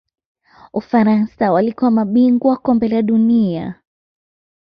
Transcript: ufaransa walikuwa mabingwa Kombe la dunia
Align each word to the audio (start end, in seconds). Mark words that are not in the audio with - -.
ufaransa 0.73 1.51
walikuwa 1.51 1.91
mabingwa 1.91 2.57
Kombe 2.57 2.87
la 2.87 3.01
dunia 3.01 3.81